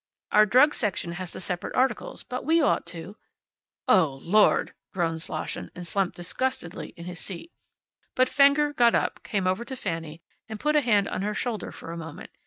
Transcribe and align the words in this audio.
Our 0.31 0.47
drug 0.47 0.73
section 0.73 1.11
has 1.11 1.31
the 1.31 1.39
separate 1.39 1.75
articles, 1.75 2.23
but 2.23 2.43
we 2.43 2.59
ought 2.59 2.87
to" 2.87 3.17
"Oh, 3.95 4.19
lord!" 4.23 4.73
groaned 4.95 5.21
Slosson, 5.21 5.69
and 5.75 5.87
slumped 5.87 6.15
disgustedly 6.15 6.95
in 6.97 7.05
his 7.05 7.19
seat. 7.19 7.51
But 8.15 8.27
Fenger 8.27 8.73
got 8.73 8.95
up, 8.95 9.21
came 9.21 9.45
over 9.45 9.63
to 9.63 9.75
Fanny, 9.75 10.23
and 10.49 10.59
put 10.59 10.75
a 10.75 10.81
hand 10.81 11.07
on 11.07 11.21
her 11.21 11.35
shoulder 11.35 11.71
for 11.71 11.91
a 11.91 11.97
moment. 11.97 12.31